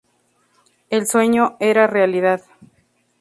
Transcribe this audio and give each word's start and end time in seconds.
El 0.89 1.05
sueño 1.05 1.57
era 1.59 1.85
realidad. 1.85 2.41